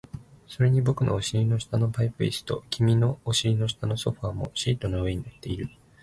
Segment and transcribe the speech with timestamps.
[0.47, 5.69] それに僕のお尻の下のパイプ椅子と、君のお尻の下のソファーもシートの上に乗っている